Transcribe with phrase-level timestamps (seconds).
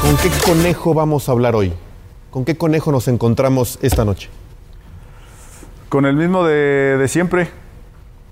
[0.00, 1.74] ¿Con qué conejo vamos a hablar hoy?
[2.30, 4.30] ¿Con qué conejo nos encontramos esta noche?
[5.90, 7.50] Con el mismo de, siempre,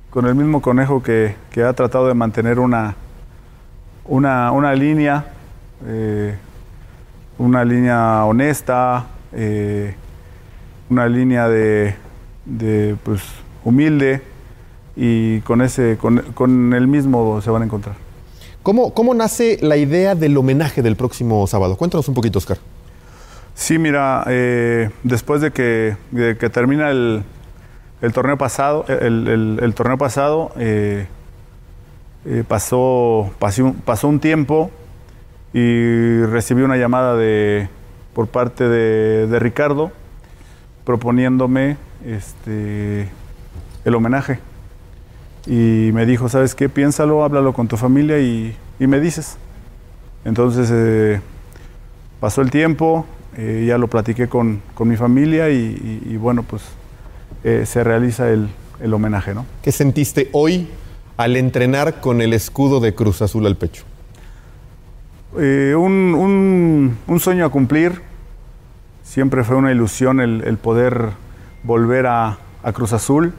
[0.09, 2.97] con el mismo conejo que, que ha tratado de mantener una,
[4.07, 5.27] una, una línea,
[5.87, 6.39] eh,
[7.37, 9.95] una línea honesta, eh,
[10.89, 11.97] una línea de,
[12.47, 13.23] de, pues,
[13.63, 14.23] humilde
[14.97, 18.08] y con, ese, con, con el mismo se van a encontrar.
[18.69, 21.75] ¿Cómo, ¿Cómo nace la idea del homenaje del próximo sábado?
[21.77, 22.59] Cuéntanos un poquito, Oscar.
[23.55, 27.23] Sí, mira, eh, después de que, de que termina el,
[28.03, 31.07] el torneo pasado, el, el- el torneo pasado eh,
[32.27, 34.71] eh, pasó, pasó, pasó un tiempo
[35.55, 37.71] y recibí una llamada de,
[38.13, 39.93] por parte de, de Ricardo
[40.85, 43.09] proponiéndome este,
[43.87, 44.41] el homenaje.
[45.47, 46.69] Y me dijo, ¿sabes qué?
[46.69, 49.37] Piénsalo, háblalo con tu familia y, y me dices.
[50.25, 51.21] Entonces eh,
[52.21, 53.07] pasó el tiempo,
[53.37, 55.57] eh, ya lo platiqué con, con mi familia y,
[56.07, 56.63] y- y bueno, pues
[57.45, 58.49] eh, se realiza el,
[58.81, 59.47] el homenaje, ¿no?
[59.63, 60.69] ¿Qué sentiste hoy
[61.17, 63.85] al entrenar con el escudo de Cruz Azul al pecho?
[65.35, 68.01] Un, un- un sueño a cumplir.
[69.05, 71.11] Siempre fue una ilusión el, el poder
[71.63, 73.33] volver a, a Cruz Azul,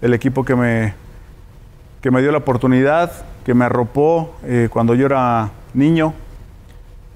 [0.00, 0.94] el equipo que me,
[2.04, 3.10] que me dio la oportunidad,
[3.46, 6.12] que me arropó eh, cuando yo era niño,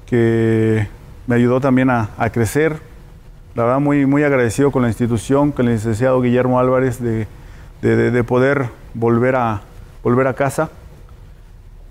[0.07, 0.89] que
[1.27, 2.79] me ayudó también a, crecer.
[3.55, 7.27] La verdad, muy, muy agradecido con la institución, con el licenciado Guillermo Álvarez, de,
[7.83, 9.61] de- de- de poder volver a,
[10.03, 10.71] volver a casa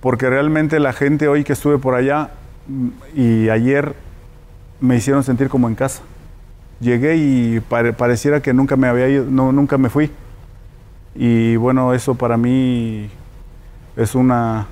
[0.01, 2.31] porque realmente la gente hoy que estuve por allá
[2.67, 3.93] mm, y ayer
[4.81, 6.01] me hicieron sentir como en casa.
[6.79, 10.09] Llegué y pare- pareciera que nunca me había ido, no, nunca me fui.
[11.17, 13.09] Y bueno, eso para mí
[13.95, 14.67] es una,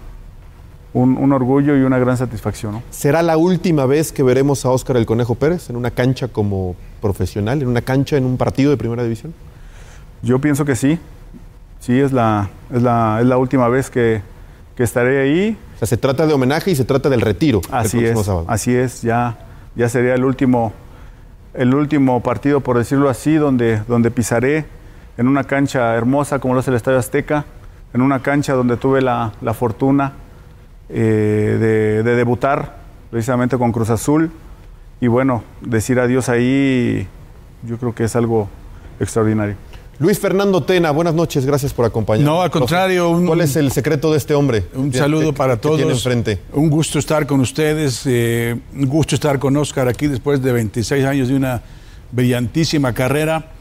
[0.93, 2.73] un, un orgullo y una gran satisfacción.
[2.73, 2.83] ¿no?
[2.91, 6.75] ¿Será la última vez que veremos a Óscar el Conejo Pérez en una cancha como
[7.01, 9.33] profesional, en una cancha en un partido de primera división?
[10.21, 10.99] Yo pienso que sí,
[11.79, 14.21] sí, es la, es la, es la última vez que,
[14.75, 15.57] que estaré ahí.
[15.75, 17.61] O sea, se trata de homenaje y se trata del retiro.
[17.71, 18.45] Así próximo es, sábado.
[18.47, 19.39] así es, ya,
[19.75, 20.73] ya sería el último,
[21.55, 24.65] el último partido, por decirlo así, donde, donde pisaré
[25.17, 27.45] en una cancha hermosa como lo es el Estadio Azteca,
[27.93, 30.13] en una cancha donde tuve la, la fortuna
[30.89, 32.77] eh, de, de debutar
[33.11, 34.31] precisamente con Cruz Azul.
[35.01, 37.07] Y bueno, decir adiós ahí,
[37.63, 38.49] yo creo que es algo
[38.99, 39.55] extraordinario.
[39.97, 42.33] Luis Fernando Tena, buenas noches, gracias por acompañarnos.
[42.35, 44.65] No, al contrario, un- ¿Cuál es el secreto de este hombre?
[44.73, 45.77] Un que- saludo que- para que todos.
[45.77, 46.41] tiene enfrente.
[46.51, 48.01] Un gusto estar con ustedes.
[48.05, 51.61] eh, un gusto estar con Oscar aquí después de 26 años de una
[52.11, 53.51] brillantísima carrera.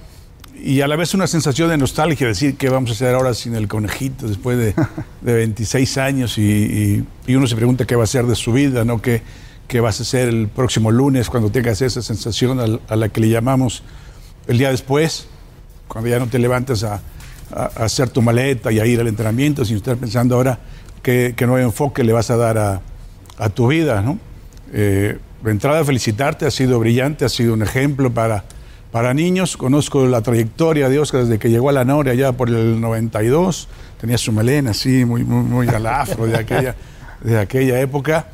[0.62, 3.54] Y a la vez una sensación de nostalgia, decir qué vamos a hacer ahora sin
[3.54, 4.74] el conejito después de,
[5.20, 8.52] de 26 años y, y- y uno se pregunta qué va a hacer de su
[8.52, 9.02] vida, ¿no?
[9.02, 9.22] ¿Qué,
[9.68, 13.20] que vas a hacer el próximo lunes cuando tengas esa sensación al- a, la que
[13.20, 13.82] le llamamos
[14.46, 15.26] el día después,
[15.88, 16.94] cuando ya no te levantas a,
[17.54, 20.58] a- a hacer tu maleta y a ir al entrenamiento, sino estar pensando ahora
[21.02, 22.80] qué, qué nuevo enfoque le vas a dar a,
[23.38, 24.18] a tu vida, ¿no?
[24.72, 28.44] Eh, de entrada, felicitarte, ha sido brillante, ha sido un ejemplo para,
[28.94, 29.56] para niños.
[29.56, 33.66] Conozco la trayectoria de Oscar desde que llegó a la Noria ya por el 92.
[34.00, 36.76] Tenía su melena así, muy, muy, muy al afro de aquella,
[37.20, 38.28] de aquella época.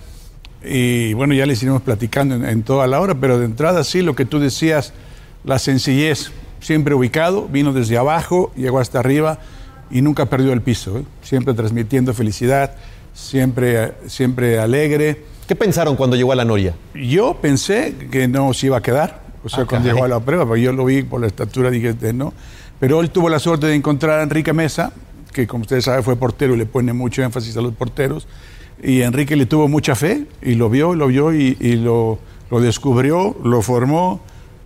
[0.62, 4.02] Y bueno, ya les iremos platicando en, en toda la hora, pero de entrada sí,
[4.02, 4.92] lo que tú decías,
[5.44, 6.30] la sencillez,
[6.60, 9.38] siempre ubicado, vino desde abajo, llegó hasta arriba
[9.90, 11.04] y nunca perdió el piso, ¿eh?
[11.22, 12.72] siempre transmitiendo felicidad,
[13.14, 15.24] siempre, siempre alegre.
[15.48, 16.74] ¿Qué pensaron cuando llegó a la Noria?
[16.92, 20.20] Yo pensé que no se iba a quedar, o sea, Ah, cuando llegó a la
[20.20, 22.32] prueba, porque yo lo vi por la estatura, dije, este, no.
[22.78, 24.92] Pero él tuvo la suerte de encontrar a Enrique Mesa,
[25.32, 28.26] que como ustedes saben fue portero y le pone mucho énfasis a los porteros.
[28.82, 32.19] Y Enrique le tuvo mucha fe y lo vio, lo vio y, y lo,
[32.50, 34.20] lo descubrió, lo formó,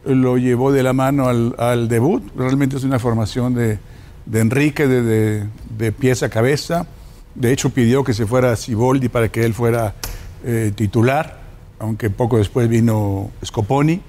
[0.04, 2.22] lo llevó de la mano al, al debut.
[2.36, 3.78] Realmente es una formación de,
[4.26, 5.44] de Enrique de, de,
[5.76, 6.86] de pies a cabeza.
[7.34, 9.94] De hecho, pidió que se fuera Siboldi para que él fuera
[10.44, 11.40] eh, titular,
[11.80, 14.00] aunque poco después vino Scoponi.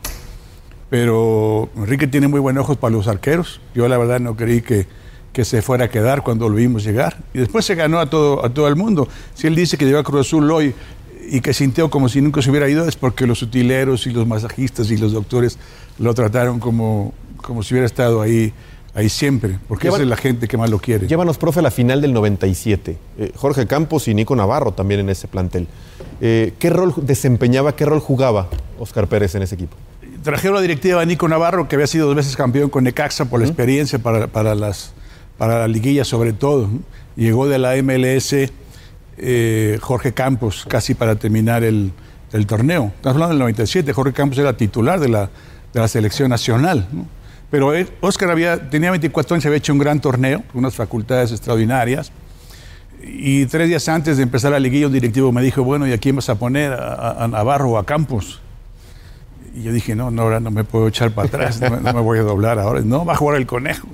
[0.90, 3.60] Pero Enrique tiene muy buenos ojos para los arqueros.
[3.74, 4.86] Yo la verdad no creí que,
[5.34, 7.18] que se fuera a quedar cuando lo vimos llegar.
[7.34, 9.08] Y después se ganó a todo, a todo el mundo.
[9.34, 10.74] Si él dice que llegó a Cruz Azul hoy
[11.30, 14.28] y que sintió como si nunca se hubiera ido, es porque los utileros y los
[14.28, 15.58] masajistas y los doctores
[15.98, 18.54] lo trataron como, como si hubiera estado ahí,
[18.94, 19.58] ahí siempre.
[19.68, 21.08] Porque Llevan- esa es la gente que más lo quiere.
[21.08, 22.98] Llévanos, profe, a la final del 97.
[23.18, 25.68] Eh, Jorge Campos y Nico Navarro también en ese plantel.
[26.22, 28.50] Eh, ¿Qué rol desempeñaba, qué rol jugaba
[28.80, 29.76] Oscar Pérez en ese equipo?
[30.26, 33.40] Trajeron la directiva a Nico Navarro, que había sido dos veces campeón con Necaxa por
[33.40, 34.94] la experiencia para, para, las,
[35.38, 36.68] para la liguilla sobre todo.
[37.16, 38.36] Llegó de la MLS
[39.18, 41.92] eh, Jorge Campos casi para terminar el,
[42.34, 42.92] el torneo.
[42.96, 45.30] Estamos hablando del 97, Jorge Campos era titular de la,
[45.74, 46.88] de la selección nacional.
[46.92, 47.06] ¿no?
[47.50, 52.12] Pero él- Oscar había, tenía 24 años, había hecho un gran torneo, unas facultades extraordinarias.
[53.02, 55.98] Y tres días antes de empezar la liguilla, un directivo me dijo, bueno, ¿y a
[56.00, 56.74] quién vas a poner?
[56.74, 58.42] ¿A, a- a Navarro o a Campos?
[59.56, 61.94] Y yo dije, no, no, ahora no me puedo echar para atrás, no, me- no
[61.94, 62.82] me voy a doblar ahora.
[62.82, 63.88] No, va a jugar el conejo.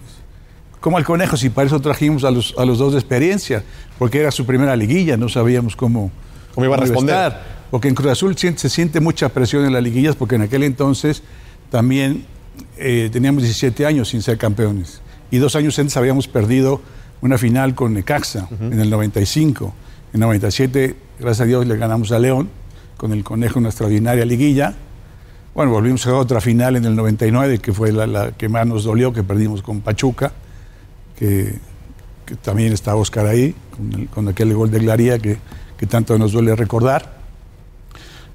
[0.80, 1.38] ¿Cómo el conejo?
[1.38, 3.64] Si para eso trajimos a los, a los dos de experiencia,
[4.00, 6.12] porque era su primera liguilla, no sabíamos cómo,
[6.56, 7.16] ¿Cómo iba a responder?
[7.16, 7.62] estar.
[7.70, 11.22] Porque en Cruz Azul se siente mucha presión en las liguillas, porque en aquel entonces
[11.70, 12.26] también
[12.78, 15.02] eh, teníamos 17 años sin ser campeones.
[15.30, 16.82] Y dos años antes habíamos perdido
[17.22, 19.74] una final con Necaxa en el 95.
[20.14, 22.50] En el 97, gracias a Dios, le ganamos a León
[22.98, 24.74] con el conejo en una extraordinaria liguilla.
[25.54, 28.84] Bueno, volvimos a otra final en el 99, que fue la, la que más nos
[28.86, 30.32] dolió, que perdimos con Pachuca,
[31.18, 31.56] que,
[32.26, 35.38] que también está Oscar ahí, con, el- con aquel gol de Glaría que,
[35.78, 37.20] que tanto nos duele recordar.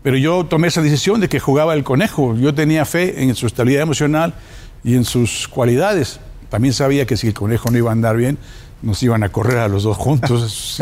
[0.03, 2.37] Pero yo tomé esa decisión de que jugaba el conejo.
[2.37, 4.35] Yo tenía fe en su estabilidad emocional
[4.85, 6.21] y en sus cualidades.
[6.51, 8.39] También sabía que si el conejo no iba a andar bien,
[8.83, 10.81] nos iban a correr a los dos juntos.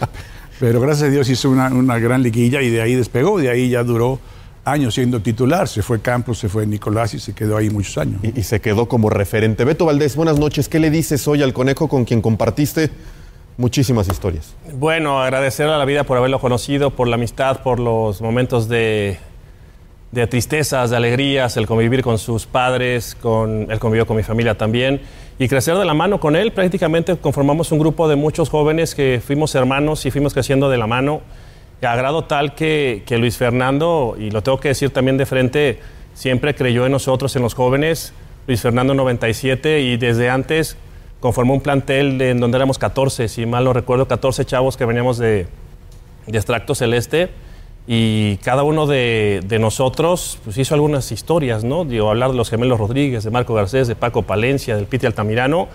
[0.60, 3.40] Pero gracias a Dios hizo una, una gran liguilla y de ahí despegó.
[3.40, 4.20] De ahí ya duró
[4.70, 5.68] años siendo titular.
[5.68, 8.20] Se fue Campos, se fue Nicolás y se quedó ahí muchos años.
[8.22, 9.64] Y, y se quedó como referente.
[9.64, 10.68] Beto Valdés, buenas noches.
[10.68, 12.90] ¿Qué le dices hoy al conejo con quien compartiste
[13.56, 14.54] muchísimas historias?
[14.72, 19.18] Bueno, agradecerle a la vida por haberlo conocido, por la amistad, por los momentos de,
[20.12, 24.56] de tristezas, de alegrías, el convivir con sus padres, con, él convivió con mi familia
[24.56, 25.00] también,
[25.38, 26.52] y crecer de la mano con él.
[26.52, 30.86] Prácticamente conformamos un grupo de muchos jóvenes que fuimos hermanos y fuimos creciendo de la
[30.86, 31.20] mano,
[31.82, 35.80] a grado tal que, que Luis Fernando, y lo tengo que decir también de frente,
[36.14, 38.12] siempre creyó en nosotros, en los jóvenes.
[38.46, 40.76] Luis Fernando 97 y desde antes
[41.20, 45.18] conformó un plantel en donde éramos 14, si mal no recuerdo, 14 chavos que veníamos
[45.18, 45.46] de,
[46.26, 47.30] de extracto celeste
[47.86, 51.84] y cada uno de, de nosotros pues, hizo algunas historias, ¿no?
[51.84, 55.68] Digo, hablar de los gemelos Rodríguez, de Marco Garcés, de Paco Palencia, del Piti Altamirano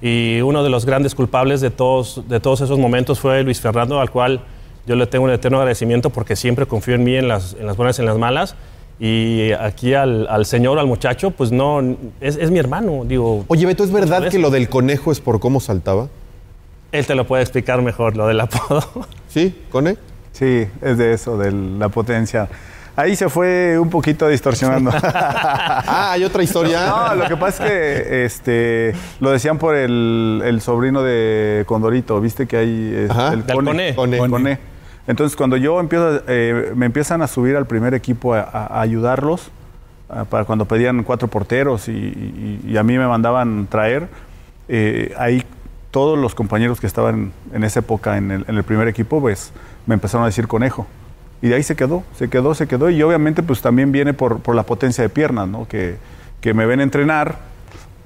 [0.00, 4.00] y uno de los grandes culpables de todos, de todos esos momentos fue Luis Fernando,
[4.00, 4.40] al cual
[4.88, 7.76] yo le tengo un eterno agradecimiento porque siempre confió en mí en las, en las
[7.76, 8.56] buenas y en las malas.
[9.00, 11.80] Y aquí al, al señor, al muchacho, pues no,
[12.20, 13.44] es, es mi hermano, digo.
[13.46, 14.32] Oye, Beto, ¿es verdad ¿sabes?
[14.32, 16.08] que lo del conejo es por cómo saltaba?
[16.90, 18.82] Él te lo puede explicar mejor, lo del apodo.
[19.28, 19.96] ¿Sí, Cone?
[20.32, 22.48] Sí, es de eso, de la potencia.
[22.96, 24.90] Ahí se fue un poquito distorsionando.
[25.02, 26.86] Ah, hay otra historia.
[26.86, 32.20] No, lo que pasa es que este, lo decían por el, el sobrino de Condorito,
[32.20, 33.32] viste que hay es- Ajá.
[33.34, 33.94] el Del Coné.
[33.94, 34.18] Coné.
[34.18, 34.58] Coné.
[35.08, 38.80] Entonces, cuando yo empiezo, eh, me empiezan a subir al primer equipo a, a- a
[38.82, 39.50] ayudarlos,
[40.08, 44.08] ah, para cuando pedían cuatro porteros y, y- y a mí me mandaban traer,
[44.68, 45.42] eh, ahí
[45.90, 49.50] todos los compañeros que estaban en esa época en el, en el primer equipo, pues
[49.86, 50.86] me empezaron a decir conejo.
[51.40, 52.90] Y de ahí se quedó, se quedó, se quedó.
[52.90, 55.66] Y obviamente pues también viene por, por la potencia de piernas, ¿no?
[55.66, 55.96] Que,
[56.42, 57.36] que me ven entrenar.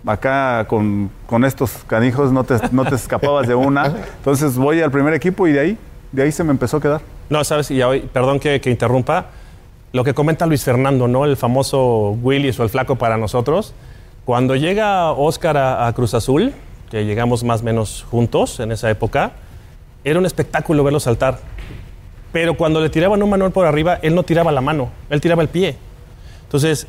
[0.07, 3.87] Acá con, con estos canijos no te, no te escapabas de una.
[4.19, 5.79] Entonces voy al primer equipo y de ahí,
[6.13, 7.01] de ahí se me empezó a quedar.
[7.31, 9.27] No, sabes, y hoy, perdón que, interrumpa,
[9.93, 11.25] lo que comenta Luis Fernando, ¿no?
[11.25, 13.75] El famoso Willis o el flaco para nosotros.
[14.25, 16.53] Cuando llega Oscar a, a Cruz Azul,
[16.91, 19.33] que llegamos más o menos juntos en esa época,
[20.05, 21.39] era un espectáculo verlo saltar.
[22.33, 25.43] Pero cuando le tiraban un manual por arriba, él no tiraba la mano, él tiraba
[25.43, 25.77] el pie.
[26.45, 26.87] Entonces,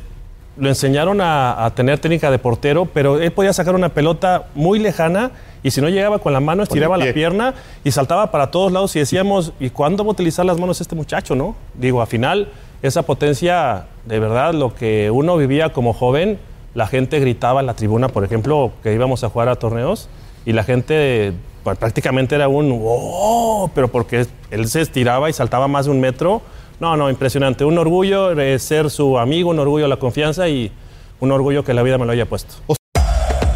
[0.56, 4.78] lo enseñaron a, a tener técnica de portero, pero él podía sacar una pelota muy
[4.78, 5.32] lejana
[5.64, 7.14] y si no llegaba con la mano, estiraba la pie.
[7.14, 10.82] pierna y saltaba para todos lados y decíamos, ¿y cuándo va a utilizar las manos
[10.82, 11.56] este muchacho, no?
[11.72, 12.48] Digo, al final,
[12.82, 16.38] esa potencia, de verdad, lo que uno vivía como joven,
[16.74, 20.10] la gente gritaba en la tribuna, por ejemplo, que íbamos a jugar a torneos
[20.44, 21.32] y la gente
[21.62, 23.70] pues, prácticamente era un ¡oh!
[23.74, 26.42] pero porque él se estiraba y saltaba más de un metro.
[26.84, 27.64] No, no, impresionante.
[27.64, 30.70] Un orgullo de ser su amigo, un orgullo la confianza y
[31.18, 32.56] un orgullo que la vida me lo haya puesto.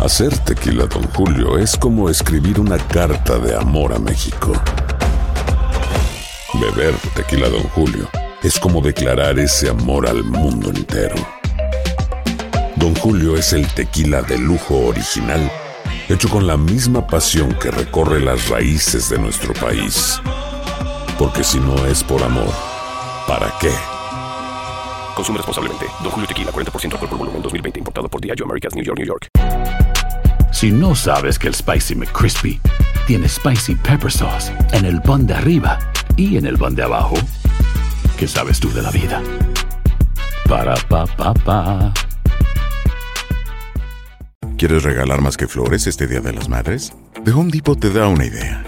[0.02, 4.54] Hacer tequila, Don Julio, es como escribir una carta de amor a México.
[6.54, 8.08] Beber tequila, Don Julio,
[8.42, 11.16] es como declarar ese amor al mundo entero.
[12.76, 15.52] Don Julio es el tequila de lujo original,
[16.08, 20.18] hecho con la misma pasión que recorre las raíces de nuestro país.
[21.18, 22.67] Porque si no es por amor,
[23.28, 23.70] ¿para qué?
[25.14, 25.86] Consume responsablemente.
[26.02, 27.78] Don Julio Tequila, 40% alcohol por volumen, 2020.
[27.78, 29.28] Importado por Diageo Americas, New York, New York.
[30.50, 32.58] Si no sabes que el Spicy McCrispy
[33.06, 35.78] tiene Spicy Pepper Sauce en el pan de arriba
[36.16, 37.16] y en el pan de abajo,
[38.18, 39.22] ¿qué sabes tú de la vida?
[40.48, 41.92] Para, pa, pa, pa.
[44.56, 46.94] ¿Quieres regalar más que flores este Día de las Madres?
[47.24, 48.67] The Home Depot te da una idea.